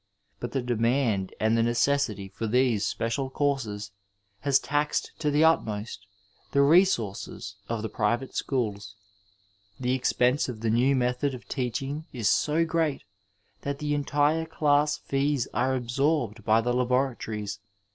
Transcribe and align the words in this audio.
But 0.39 0.51
the 0.53 0.63
demand 0.63 1.35
and 1.39 1.55
the 1.55 1.61
necessity 1.61 2.27
for 2.27 2.47
these 2.47 2.87
special 2.87 3.29
courses 3.29 3.91
has 4.39 4.57
taxed 4.57 5.11
to 5.19 5.29
the 5.29 5.43
utmost 5.43 6.07
the 6.53 6.61
zesouroes 6.61 7.53
of 7.69 7.83
the 7.83 7.87
private 7.87 8.33
schools. 8.33 8.95
The 9.79 9.95
eqpense 9.99 10.49
of 10.49 10.61
the 10.61 10.71
new 10.71 10.95
method 10.95 11.35
of 11.35 11.47
teaching 11.47 12.07
is 12.11 12.27
so 12.27 12.65
great 12.65 13.03
that 13.61 13.77
the 13.77 13.93
entire 13.93 14.47
dass 14.47 14.97
fees 14.97 15.47
aze 15.53 15.77
absorbed 15.77 16.43
by 16.43 16.61
the 16.61 16.73
laboratories. 16.73 17.59